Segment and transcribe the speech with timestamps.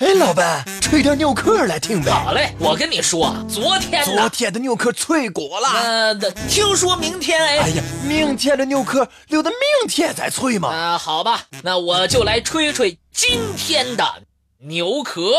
[0.00, 2.10] 哎，老板，吹点牛壳来听呗。
[2.10, 5.68] 好嘞，我跟你说，昨天昨天的牛壳脆骨了。
[5.68, 6.14] 呃，
[6.48, 7.58] 听说明天哎。
[7.58, 10.70] 哎呀，明天的牛壳留到明天再吹嘛。
[10.70, 14.22] 啊，好吧，那我就来吹吹今天的
[14.60, 15.32] 牛壳。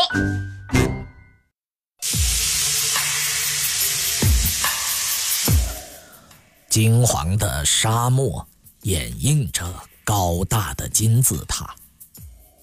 [6.70, 8.46] 金黄的沙漠
[8.82, 9.64] 掩映着
[10.04, 11.74] 高大的金字塔，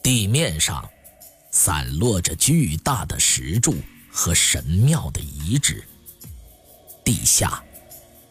[0.02, 0.90] 地面上。
[1.52, 3.76] 散落着巨大的石柱
[4.12, 5.84] 和神庙的遗址，
[7.04, 7.64] 地下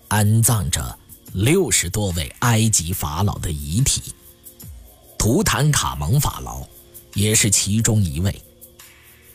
[0.08, 0.98] 安葬着
[1.32, 4.14] 六十多位埃及法老的遗体，
[5.18, 6.66] 图坦卡蒙法老
[7.14, 8.40] 也是其中一位。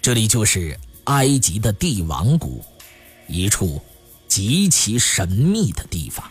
[0.02, 2.64] 这里就是埃及的帝王谷，
[3.28, 3.82] 一处
[4.28, 6.30] 极其神秘的地方。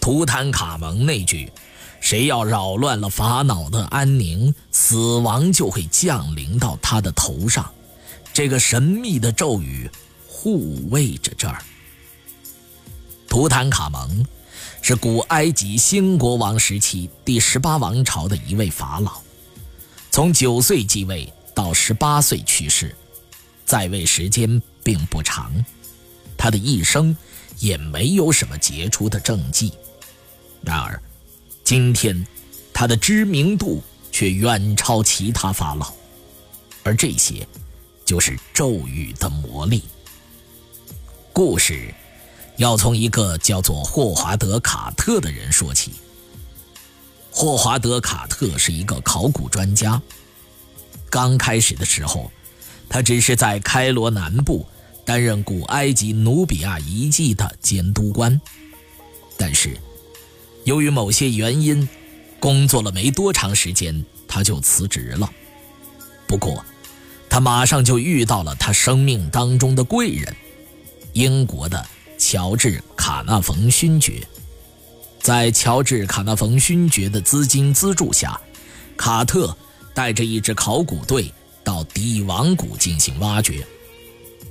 [0.00, 1.52] 图坦卡蒙那句。
[2.00, 7.70] 谁要扰乱了法老的安宁，死亡就会降临到他的头上。
[8.32, 9.88] 这个神秘的咒语
[10.26, 11.62] 护卫着这儿。
[13.28, 14.26] 图坦卡蒙
[14.82, 19.20] 是古埃及新国王时期第十八王朝的一位法老，
[20.10, 22.96] 从九岁继位到十八岁去世，
[23.64, 25.52] 在位时间并不长，
[26.36, 27.16] 他的一生
[27.58, 29.72] 也没有什么杰出的政绩。
[30.62, 31.00] 然而，
[31.70, 32.26] 今天，
[32.74, 35.94] 他的知名度却远超其他法老，
[36.82, 37.46] 而这些，
[38.04, 39.84] 就是咒语的魔力。
[41.32, 41.94] 故事
[42.56, 45.92] 要从一个叫做霍华德·卡特的人说起。
[47.30, 50.02] 霍华德·卡特是一个考古专家。
[51.08, 52.32] 刚开始的时候，
[52.88, 54.66] 他只是在开罗南部
[55.04, 58.40] 担任古埃及努比亚遗迹的监督官，
[59.36, 59.78] 但是。
[60.64, 61.88] 由于某些原因，
[62.38, 65.28] 工作了没多长时间，他就辞职了。
[66.26, 66.64] 不过，
[67.30, 70.36] 他马上就遇到了他生命当中的贵人——
[71.14, 71.84] 英国的
[72.18, 74.22] 乔治·卡纳冯勋爵。
[75.18, 78.38] 在乔治·卡纳冯勋爵的资金资助下，
[78.96, 79.56] 卡特
[79.94, 81.32] 带着一支考古队
[81.64, 83.66] 到帝王谷进行挖掘，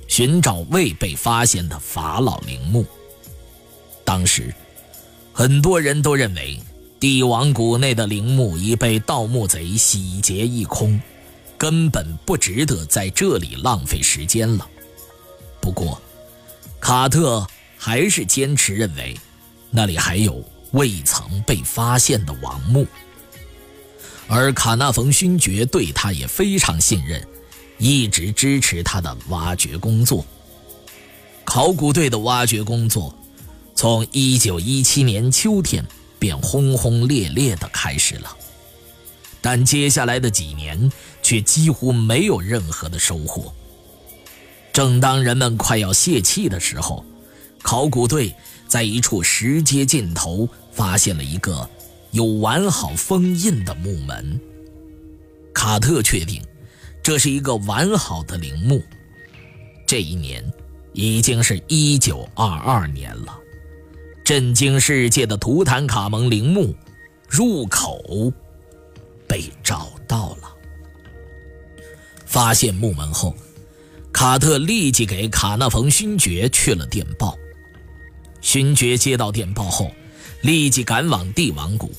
[0.08, 2.84] 寻找未被发现的法老陵墓。
[4.04, 4.52] 当时。
[5.40, 6.60] 很多人都认为，
[7.00, 11.00] 帝王谷内的陵墓已被盗墓贼洗劫一空，
[11.56, 14.68] 根本不值得在这里浪费时间了。
[15.58, 15.98] 不过，
[16.78, 17.46] 卡特
[17.78, 19.16] 还是坚持认为，
[19.70, 22.86] 那里还有未曾被发现的王墓。
[24.28, 27.26] 而卡纳冯勋爵对他也非常信任，
[27.78, 30.22] 一直支持他的挖掘工作。
[31.44, 33.16] 考古队的挖掘工作。
[33.80, 35.82] 从一九一七年秋天
[36.18, 38.36] 便轰轰烈烈地开始了，
[39.40, 40.92] 但接下来的几年
[41.22, 43.54] 却几乎没有任何的收获。
[44.70, 47.02] 正当人们快要泄气的时候，
[47.62, 48.34] 考古队
[48.68, 51.66] 在一处石阶尽头发现了一个
[52.10, 54.38] 有完好封印的墓门。
[55.54, 56.42] 卡特确定，
[57.02, 58.82] 这是一个完好的陵墓。
[59.86, 60.44] 这一年
[60.92, 63.38] 已经是一九二二年了。
[64.30, 66.72] 震惊世界的图坦卡蒙陵墓
[67.28, 68.32] 入口
[69.26, 70.54] 被找到了。
[72.26, 73.34] 发现墓门后，
[74.12, 77.36] 卡特立即给卡纳冯勋爵去了电报。
[78.40, 79.90] 勋爵接到电报后，
[80.42, 81.90] 立即赶往帝王谷。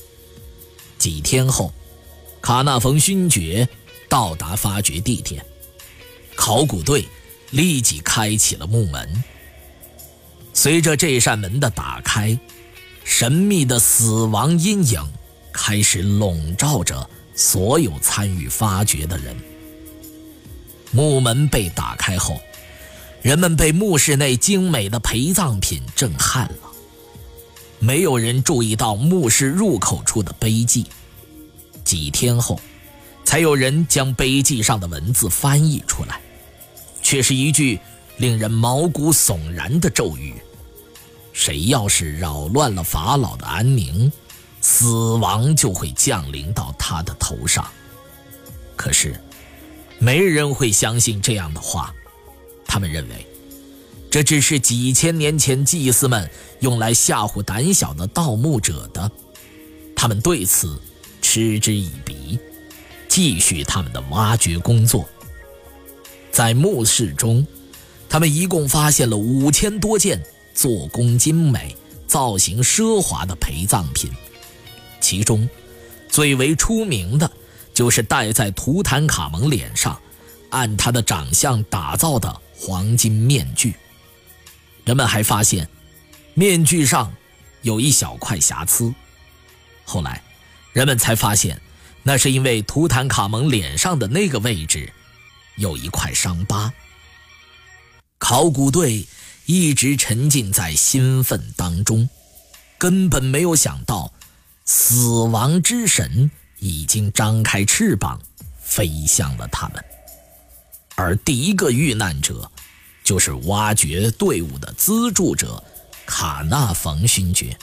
[0.96, 1.70] 几天后，
[2.40, 3.68] 卡纳冯勋爵
[4.08, 5.44] 到达发掘地点，
[6.34, 7.04] 考古队
[7.50, 9.22] 立即开启了墓门。
[10.54, 12.38] 随着这扇门的打开，
[13.04, 15.00] 神秘的死亡阴影
[15.52, 19.34] 开始笼罩着所有参与发掘的人。
[20.90, 22.38] 墓门被打开后，
[23.22, 26.70] 人们被墓室内精美的陪葬品震撼了。
[27.78, 30.86] 没有人注意到墓室入口处的碑记。
[31.82, 32.60] 几天后，
[33.24, 36.20] 才有人将碑记上的文字翻译出来，
[37.02, 37.80] 却是一句。
[38.22, 40.36] 令人毛骨悚然的咒语：
[41.32, 44.12] 谁要是扰乱了法老的安宁，
[44.60, 47.68] 死亡就会降临到他的头上。
[48.76, 49.20] 可是，
[49.98, 51.92] 没人会相信这样的话。
[52.64, 53.26] 他们认为，
[54.08, 56.30] 这只是几千年前祭司们
[56.60, 59.10] 用来吓唬胆小的盗墓者的。
[59.96, 60.80] 他们对此
[61.20, 62.38] 嗤之以鼻，
[63.08, 65.04] 继续他们的挖掘工作。
[66.30, 67.44] 在墓室中。
[68.12, 70.22] 他们一共发现了五千多件
[70.52, 71.74] 做工精美、
[72.06, 74.12] 造型奢华的陪葬品，
[75.00, 75.48] 其中
[76.10, 77.32] 最为出名的，
[77.72, 79.98] 就是戴在图坦卡蒙脸上，
[80.50, 83.74] 按他的长相打造的黄金面具。
[84.84, 85.66] 人们还发现，
[86.34, 87.10] 面具上
[87.62, 88.94] 有一小块瑕疵。
[89.86, 90.22] 后来，
[90.74, 91.58] 人们才发现，
[92.02, 94.92] 那是因为图坦卡蒙脸上的那个位置
[95.56, 96.70] 有一块伤疤。
[98.22, 99.04] 考古队
[99.46, 102.08] 一直沉浸在兴奋当中，
[102.78, 104.12] 根本没有想到，
[104.64, 106.30] 死亡之神
[106.60, 108.22] 已经张开翅膀
[108.60, 109.84] 飞向了他们。
[110.94, 112.48] 而第一个遇难者，
[113.02, 115.60] 就是挖掘队伍的资助者
[116.06, 117.58] 卡纳冯勋爵。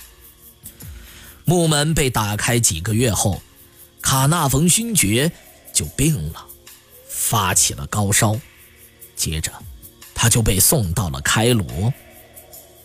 [1.45, 3.41] 墓门被打开几个月后，
[4.01, 5.31] 卡纳冯勋爵
[5.71, 6.45] 就病了，
[7.07, 8.37] 发起了高烧，
[9.15, 9.49] 接着。
[10.21, 11.93] 他就被送到了开罗，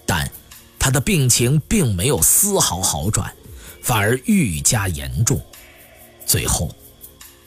[0.07, 0.31] 但
[0.79, 3.35] 他的病情并没有丝毫好转，
[3.83, 5.45] 反而愈加严重。
[6.25, 6.73] 最后，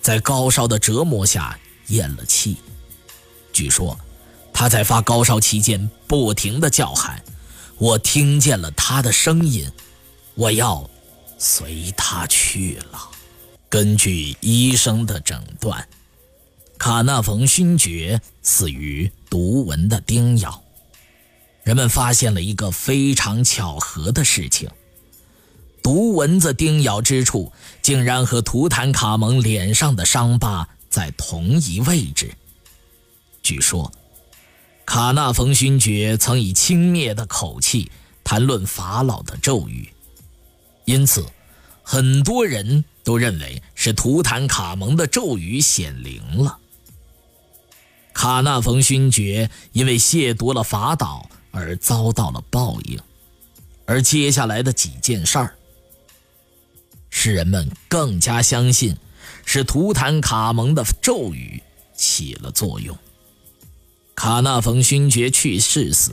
[0.01, 1.57] 在高烧的折磨下
[1.88, 2.57] 咽了气。
[3.54, 3.98] 据说，
[4.51, 7.24] 他在发高烧期间不停地叫喊
[7.80, 9.72] ：“我听见了他的声音，
[10.36, 10.86] 我要
[11.38, 13.10] 随他去了。”
[13.69, 15.88] 根据医生的诊断。
[16.77, 20.63] 卡纳冯勋爵死于毒蚊的叮咬。
[21.63, 24.69] 人们发现了一个非常巧合的事情：
[25.83, 27.51] 毒蚊子叮咬之处
[27.81, 32.33] 竟然和图坦卡蒙脸上的伤疤在同一位置。
[33.41, 33.91] 据说，
[34.85, 37.91] 卡纳冯勋爵曾以轻蔑的口气
[38.24, 39.89] 谈论法老的咒语，
[40.85, 41.25] 因此，
[41.83, 46.59] 很多人都认为是图坦卡蒙的咒语显灵了。
[48.17, 52.99] 卡纳冯勋爵因为亵渎了法岛而遭到了报应，
[53.85, 55.53] 而接下来的几件事儿，
[57.11, 58.97] 使人们更加相信
[59.45, 61.61] 是图坦卡蒙的咒语
[61.95, 62.97] 起了作用。
[64.15, 66.09] 卡纳冯勋爵去世时，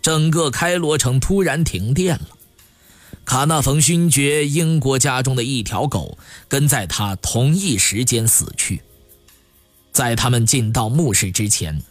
[0.00, 2.28] 整个开罗城突然停电了。
[3.26, 6.16] 卡纳冯勋爵英国家中的一条狗
[6.48, 8.80] 跟在他同一时间死去。
[9.92, 11.82] 在他们进到墓室之前，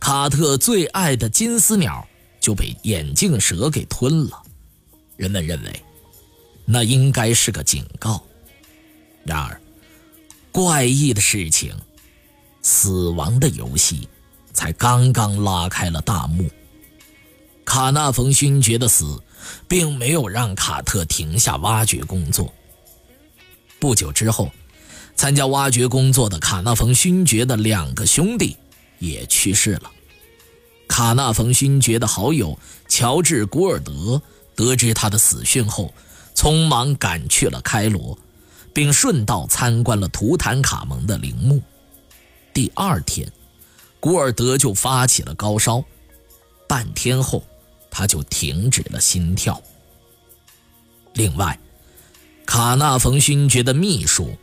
[0.00, 2.06] 卡特最爱的金丝鸟
[2.40, 4.42] 就被眼镜蛇给吞了。
[5.16, 5.82] 人们认为，
[6.64, 8.20] 那应该是个警告。
[9.24, 9.60] 然而，
[10.50, 11.72] 怪异的事情——
[12.62, 14.08] 死亡的游戏，
[14.52, 16.50] 才刚刚拉开了大幕。
[17.64, 19.22] 卡纳冯勋爵的死，
[19.68, 22.52] 并没有让卡特停下挖掘工作。
[23.78, 24.50] 不久之后。
[25.22, 28.56] 参加挖掘工作的卡纳冯勋爵的两个兄弟
[28.98, 29.88] 也去世了。
[30.88, 32.58] 卡纳冯勋爵的好友
[32.88, 34.20] 乔治·古尔德
[34.56, 35.94] 得知他的死讯后，
[36.34, 38.18] 匆忙赶去了开罗，
[38.74, 41.62] 并顺道参观了图坦卡蒙的陵墓。
[42.52, 43.30] 第二天，
[44.00, 45.84] 古尔德就发起了高烧，
[46.66, 47.44] 半天后
[47.92, 49.62] 他就停止了心跳。
[51.12, 51.56] 另外，
[52.44, 54.36] 卡纳冯勋爵的秘书。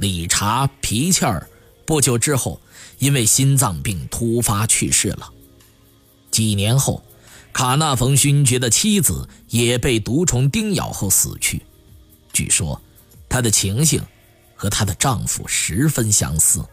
[0.00, 1.46] 理查·皮切尔
[1.84, 2.58] 不久之后
[2.98, 5.30] 因为心脏病突发去世了。
[6.30, 7.04] 几年后，
[7.52, 11.62] 卡纳冯勋爵的妻子也被毒虫叮咬后死去。
[12.32, 12.80] 据说，
[13.28, 14.02] 她的情形
[14.54, 16.64] 和她的丈夫十分相似。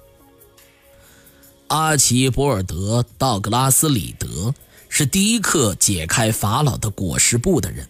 [1.68, 4.56] 阿奇博尔德·道格拉斯·里德
[4.88, 7.90] 是第一个解开法老的裹尸布的人，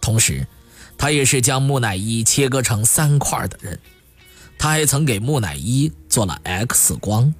[0.00, 0.46] 同时，
[0.96, 3.78] 他也是将木乃伊切割成三块的人。
[4.58, 7.32] 他还曾给木乃伊做了 X 光，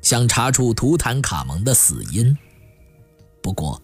[0.00, 2.36] 想查出图坦卡蒙的死因。
[3.42, 3.82] 不过，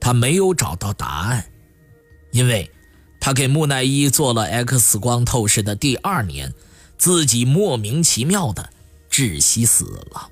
[0.00, 1.44] 他没有找到答案，
[2.32, 2.70] 因为
[3.20, 6.52] 他给木乃伊做了 X 光透视的第二年，
[6.98, 8.68] 自己莫名其妙的
[9.10, 10.30] 窒息死了。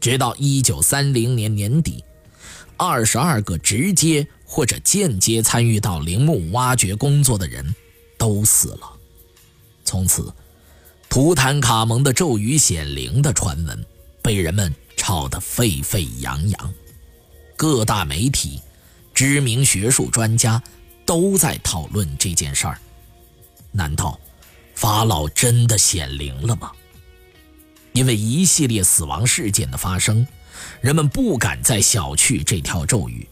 [0.00, 2.04] 直到1930年年底，
[2.76, 7.74] 二十二个直接或者间接参与到陵墓挖掘工作的人
[8.16, 8.99] 都死了。
[9.90, 10.32] 从此，
[11.08, 13.84] 图坦卡蒙的咒语显灵的传闻
[14.22, 16.74] 被人们炒得沸沸扬扬，
[17.56, 18.60] 各大媒体、
[19.12, 20.62] 知名学术专家
[21.04, 22.78] 都在讨论这件事儿。
[23.72, 24.16] 难道
[24.76, 26.70] 法老真的显灵了吗？
[27.92, 30.24] 因为一系列死亡事件的发生，
[30.80, 33.26] 人们不敢再小觑这条咒语。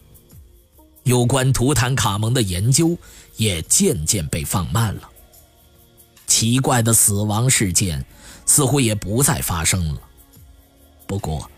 [1.05, 2.99] 有关图坦卡蒙的研究
[3.37, 5.09] 也渐渐被放慢了。
[6.39, 8.05] 奇怪的死亡事件
[8.47, 10.01] 似乎也不再发生了。
[11.05, 11.51] 不过，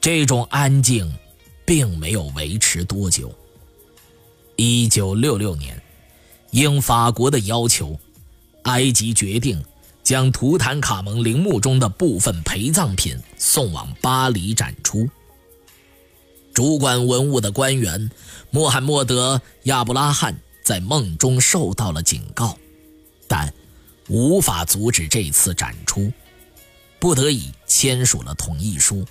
[0.00, 1.12] 这种安静
[1.66, 3.34] 并没有维持多久。
[4.56, 5.82] 1966年，
[6.52, 7.98] 应法国的要求，
[8.62, 9.60] 埃及决定
[10.04, 15.08] 将图坦卡蒙陵墓中的部分陪葬品送往巴黎展出。
[16.52, 18.12] 主管文物的官员
[18.50, 22.56] 穆罕默德·亚布拉罕在梦中受到了警告，
[23.26, 23.52] 但
[24.08, 26.12] 无法阻止这次展出，
[26.98, 29.04] 不得已签署了同意书。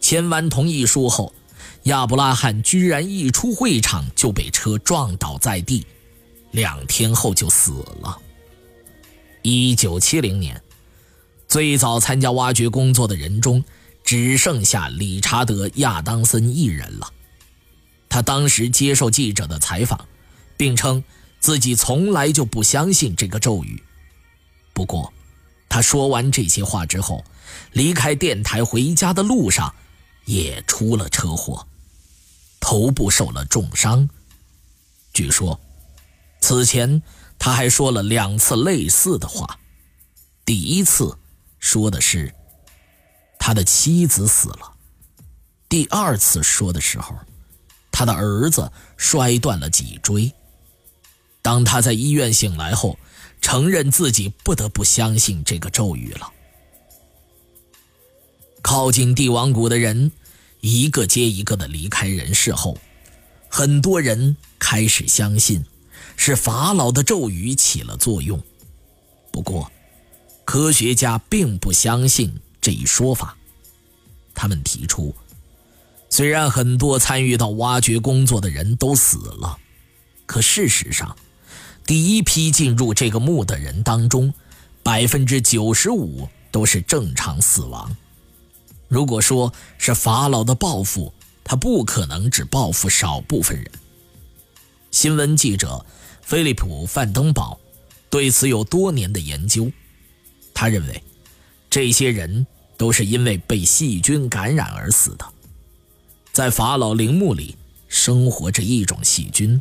[0.00, 1.32] 签完同意书后，
[1.84, 5.86] 亚伯拉罕居然一出会场就被车撞倒在地，
[6.50, 8.18] 两天后就死了。
[9.42, 10.62] 一九七零年，
[11.48, 13.64] 最早参加挖掘工作的人中。
[14.04, 17.12] 只剩下理查德·亚当森一人了。
[18.08, 20.06] 他当时接受记者的采访，
[20.56, 21.02] 并称
[21.46, 23.80] 自己从来就不相信这个咒语。
[24.72, 25.12] 不过，
[25.68, 27.24] 他说完这些话之后，
[27.70, 29.72] 离开电台回家的路上
[30.24, 31.64] 也出了车祸，
[32.58, 34.10] 头部受了重伤。
[35.12, 35.60] 据说，
[36.40, 37.00] 此前
[37.38, 39.60] 他还说了两次类似的话，
[40.44, 41.16] 第一次
[41.60, 42.34] 说的是。
[43.38, 44.74] 他的妻子死了。
[45.68, 47.14] 第二次说的时候，
[47.92, 50.34] 他的儿子摔断了脊椎。
[51.46, 52.98] 当他在医院醒来后，
[53.40, 56.32] 承认自己不得不相信这个咒语了。
[58.60, 60.10] 靠近帝王谷的人
[60.60, 62.76] 一个接一个的离开人世后，
[63.48, 65.64] 很多人开始相信
[66.16, 68.42] 是法老的咒语起了作用。
[69.30, 69.70] 不过，
[70.44, 72.36] 科学家并不相信。
[72.60, 73.36] 这一说法，
[74.34, 75.14] 他们提出，
[76.10, 79.56] 虽然很多参与到挖掘工作的人都死了，
[80.26, 81.16] 可事实上，
[81.86, 84.34] 第一批进入这个墓的人当中，
[84.82, 87.96] 百分之九十五都是正常死亡。
[88.88, 91.14] 如果说是法老的报复，
[91.44, 93.70] 他不可能只报复少部分人。
[94.90, 95.86] 新闻记者
[96.22, 97.58] 菲利普·范登堡
[98.10, 99.70] 对此有多年的研究，
[100.52, 101.02] 他认为，
[101.70, 102.46] 这些人。
[102.78, 105.24] 都是因为被细菌感染而死的。
[106.30, 107.56] 在法老陵墓里
[107.88, 109.58] 生活着一种细菌，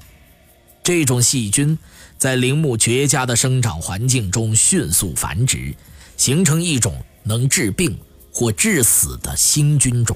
[0.85, 1.75] 这种细菌
[2.15, 5.73] 在陵墓绝佳的生长环境中迅速繁殖，
[6.15, 7.97] 形成一种能治病
[8.31, 10.15] 或致死的新菌种。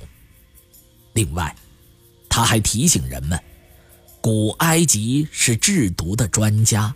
[1.13, 1.55] 另外，
[2.29, 3.41] 他还提醒人们，
[4.21, 6.95] 古埃及是制毒的专家。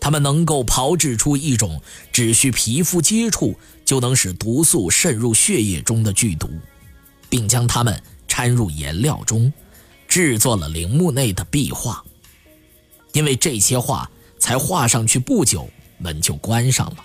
[0.00, 1.78] 他们能够炮制出一种
[2.10, 6.48] 只需皮肤接触就能使毒素渗入血液中的剧毒，
[7.28, 9.52] 并将它们掺入颜料中，
[10.08, 12.02] 制作了陵墓内的壁画。
[13.16, 16.96] 因为这些画才画上去不久，门就关上了，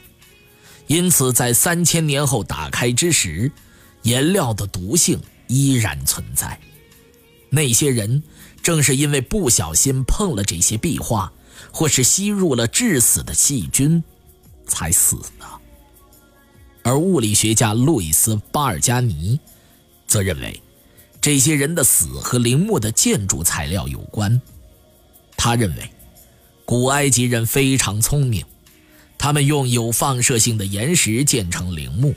[0.87, 3.49] 因此在三千年后打开之时，
[4.01, 6.59] 颜料的毒性依然存在。
[7.49, 8.21] 那些人
[8.61, 11.31] 正是因为不小心碰了这些壁画。
[11.71, 14.03] 或是吸入了致死的细菌，
[14.67, 15.45] 才死的。
[16.83, 19.39] 而物理学家路易斯·巴尔加尼
[20.07, 20.59] 则认为，
[21.21, 24.41] 这些人的死和陵墓的建筑材料有关。
[25.37, 25.89] 他认为，
[26.71, 28.45] 古埃及人非常聪明，
[29.17, 32.15] 他们用有放射性的岩石建成陵墓，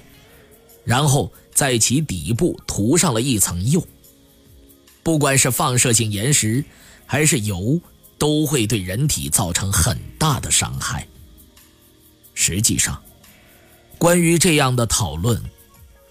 [0.84, 3.84] 然后在其底部涂上了一层釉。
[5.02, 6.64] 不管是放射性岩石，
[7.04, 7.80] 还是油。
[8.16, 11.06] 都会对人体造成很大的伤害。
[12.32, 13.02] 实际上，
[13.99, 15.42] 关于这样的讨论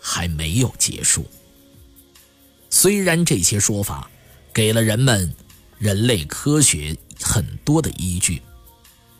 [0.02, 1.26] 还没有结束。
[2.70, 4.12] 虽然这些说法
[4.54, 5.34] 给了人们
[5.80, 6.96] 人类科学
[7.34, 8.40] 很多的依据，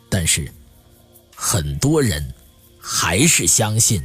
[0.08, 0.48] 但是
[1.34, 2.32] 很多人
[2.78, 4.00] 还是相信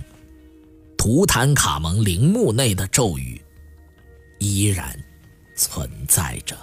[0.98, 3.39] 图坦卡蒙陵墓内的咒语
[4.39, 5.00] 依然
[5.56, 6.58] 存在着。